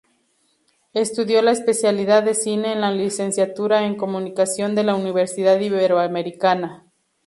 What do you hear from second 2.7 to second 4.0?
en la Licenciatura en